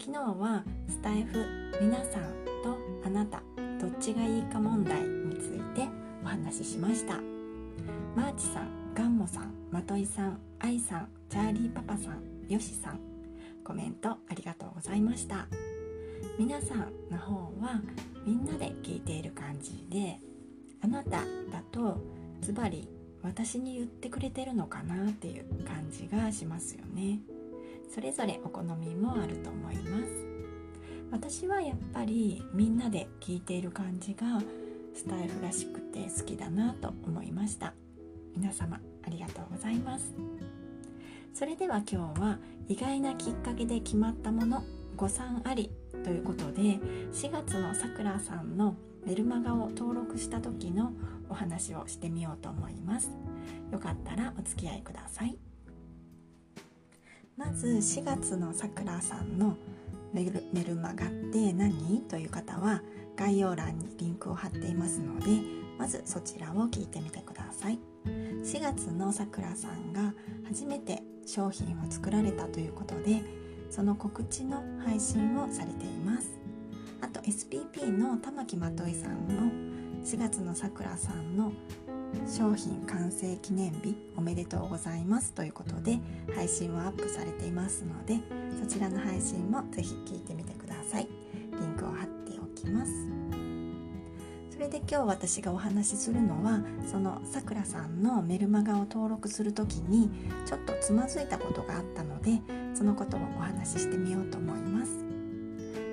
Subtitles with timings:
[0.00, 1.44] 昨日はスタエフ
[1.80, 2.22] 皆さん
[2.62, 3.42] とあなた
[3.80, 5.88] どっちがいいか問題について
[6.24, 7.16] お話ししました。
[8.14, 13.00] マーチさんガンモさんまといさんアイさんチャーリーパパさんヨシさん
[13.64, 15.46] コメントありがとうございました。
[16.38, 17.80] 皆さんの方は
[18.24, 20.18] みんなで聞いている感じで
[20.80, 21.24] あなただ
[21.72, 22.00] と
[22.40, 22.88] ズバリ
[23.22, 27.18] 私に言ってくれてるのかなっていう感じがしますよね。
[27.88, 30.26] それぞれお好みもあると思います。
[31.10, 34.40] 私はやっぱりみんなで聞いている感じが
[34.94, 37.74] スタイフらしくて好きだなと思いました。
[38.36, 40.14] 皆様ありがとうございます。
[41.32, 44.62] それでは今日は意外なきっかけで決まったもの
[44.96, 45.70] 誤算あり
[46.04, 46.80] ということで
[47.12, 48.74] 4月のさくらさんの
[49.06, 50.92] メルマガを登録した時の
[51.30, 53.10] お話をしてみようと思います。
[53.70, 55.47] よかったらお付き合いください。
[57.38, 59.56] まず4月のさくらさんの
[60.12, 62.02] メルメルマガって何？
[62.08, 62.82] という方は
[63.16, 65.26] 概要欄にリンクを貼っていますので
[65.78, 67.78] まずそちらを聞いてみてください。
[68.04, 70.12] 4月のさくらさんが
[70.48, 73.22] 初めて商品を作られたということで
[73.70, 76.40] その告知の配信をされています。
[77.00, 81.52] あと SPP の玉木まといさんも4月のさくらさんの
[82.26, 85.98] 商品完成記念日おめでとうございますということで
[86.34, 88.18] 配信をアップされていますので
[88.60, 91.08] そちらの配信もぜひ聞いてみてください。
[91.58, 92.92] リンクを貼っておきます。
[94.50, 96.60] それで今日私がお話しするのは
[96.90, 100.10] そのさくらさんのメルマガを登録する時に
[100.46, 102.40] ちょっとつまずいたことがあったので
[102.74, 104.98] そのことをお話ししてみようと思います。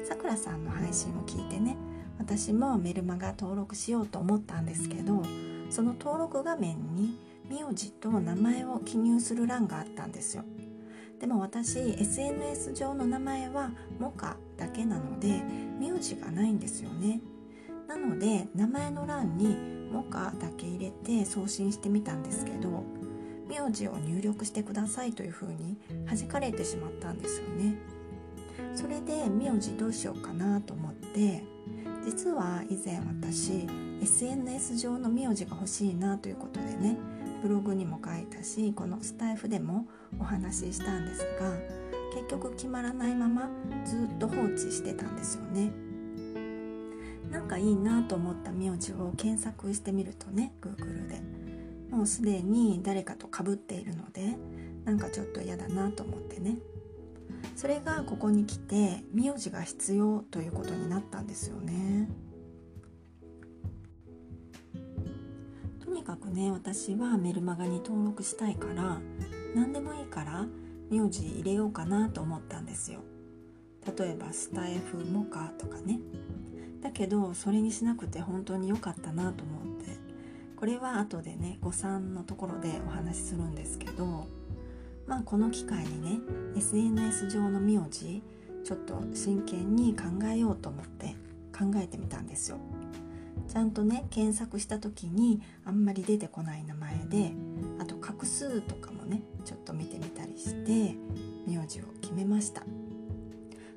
[0.08, 1.78] さくらさんの配信を聞いてね
[2.18, 5.22] 私もメルマガ登録しようと思ったんですけど
[5.70, 7.18] その登録画面に
[7.50, 10.44] 名字と名前を記入する欄があったんですよ。
[11.20, 15.42] でも私 SNS 上の名前はモカだけなので
[15.80, 17.22] 名字がないんですよね。
[17.88, 19.56] なので名前の欄に
[19.92, 22.84] モカだけ入れて送信してみたんですけど
[23.47, 27.76] 名字を入力してくださいというふうに弾かれてしまったんですよね。
[28.74, 31.44] それで名字どうしようかなと思って
[32.06, 33.68] 実は以前私
[34.02, 36.98] SNS 上の名字が欲しいなということでね
[37.42, 39.88] ブログにも書いたしこのスタイフでも
[40.20, 41.52] お話ししたんですが
[42.14, 43.50] 結局決まらないまま
[43.86, 45.72] ずっと放置してたんですよね。
[47.30, 51.46] なんかいいなと思った名字を検索してみるとね Google で。
[51.92, 54.36] もうすでに誰かとかぶっているので
[54.84, 56.58] なんかちょっと嫌だなと思ってね。
[57.56, 62.09] それがここに来て名字が必要ということになったんですよね。
[65.84, 69.00] とにかくね私はメルマガに登録したいから
[69.56, 70.46] 何でもいいから
[70.90, 73.00] 名字入れようかなと思ったんですよ。
[73.97, 76.00] 例えばスタイフモカとかね。
[76.81, 79.85] だけどそれにしなくて本当に良かったなと思って。
[80.56, 84.28] これは後でね誤算のところでお話しするんですけど
[85.08, 86.20] まあこの機会にね
[86.58, 88.24] SNS 上の名字
[88.64, 91.16] ちょっと真剣に考えようと思って
[91.58, 92.58] 考えてみたんですよ。
[93.48, 97.32] ちゃんとね検索した時にあんまり出てこない名前で
[97.80, 100.96] あと画数とかもねちょっと見てみたりして
[101.48, 102.64] 名字を決めました。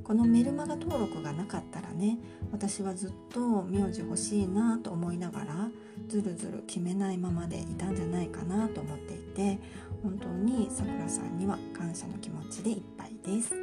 [0.08, 2.16] このメルマガ登録がなかったらね
[2.50, 5.70] 私はずっと名字欲しいなと思いながら
[6.08, 9.58] ずるずる決めないままでいたんじゃないかなと思っていて
[10.02, 13.54] 本当にさくらさんには感謝の気持ちでいっぱいです。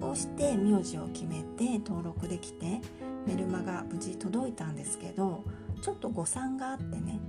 [0.00, 2.80] こうして名字を決めて登録できて
[3.26, 5.44] メルマが無事届いたんですけど
[5.82, 7.20] ちょっと誤算があってね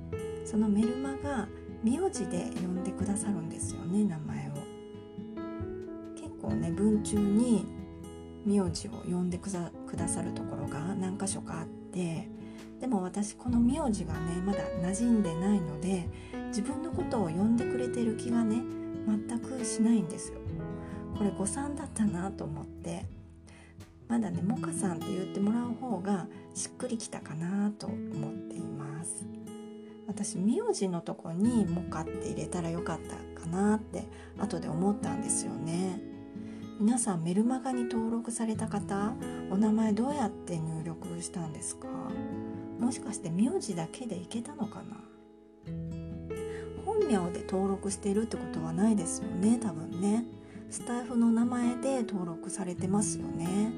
[0.45, 1.47] そのメルマが
[1.83, 4.51] 名字で呼んでくださるんですよね名前を。
[6.15, 7.82] 結構ね文中に
[8.45, 12.29] 名字を呼んでくださるところが何箇所かあって
[12.79, 16.07] でも私この名字がねまだ馴染んでないので
[16.47, 18.61] 自分のことを呼んでくれてる気がね
[19.07, 20.39] 全くしないんですよ。
[21.17, 23.05] これ誤算だったなと思って。
[24.07, 29.25] まだねモカさんって言ってもらう方がしっくりきたかなと思っています。
[30.05, 34.03] 私名字のとこにモカって入れたらよかったかなって
[34.37, 35.99] 後で思ったんですよね。
[36.79, 39.13] 皆さんメルマガに登録された方
[39.49, 41.87] お名前どうやって入力したんですか？
[42.79, 44.97] もしかして名字だけでいけたのかな？
[46.85, 50.25] 本名で登録してるってことはないですよね多分ね。
[50.69, 53.71] スタイフの名前で登録されてますよね。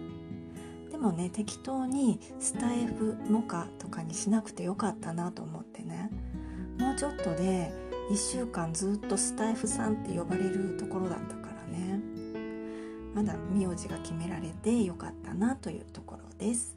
[0.89, 6.09] でもね適当にスタイフモカとかにしなくてよかったなと思ってね。
[6.79, 7.71] もうちょっとで
[8.09, 11.44] 1週間ずっとスタイフさんって呼ばれるところだったか
[13.25, 16.75] だ名字が決められてよかったなというところです。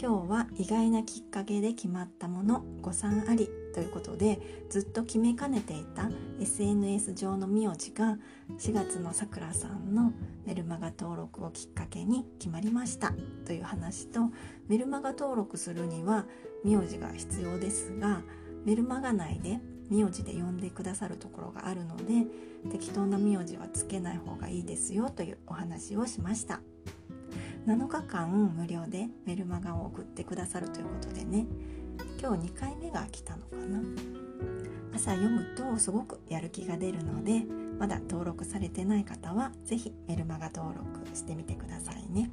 [0.00, 4.38] 今日は意外なきっかけで決まったもの誤算ありということで
[4.70, 6.08] ずっと決めかねていた
[6.40, 8.16] SNS 上の名字が
[8.58, 10.12] 4月のさくらさんの
[10.46, 13.12] メルマガ登録をきっかけに決まりました
[13.44, 14.20] という話と
[14.68, 16.26] メルマガ登録するには
[16.64, 18.22] 名字が必要ですが
[18.64, 19.58] メルマガ内で
[19.90, 22.26] 名字で呼んでくださるところがあるので
[22.70, 26.60] 適当な名字はつけない方がいいですよというお話をしました。
[27.66, 31.46] 7日間無料でメルマガを送ってくださるということでね。
[32.20, 33.80] 今日2回目が来たのかな。
[34.94, 37.44] 朝読むとすごくやる気が出るので
[37.78, 42.30] まだ登録されてない方は是非メルマガ登録してみてくださいね。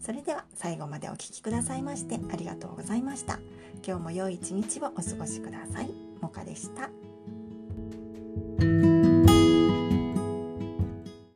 [0.00, 3.38] それでは最後までお聴きくださいましてありがとうございました。
[3.86, 6.05] 今日も良い一日をお過ごしください。
[6.20, 6.90] もかでした。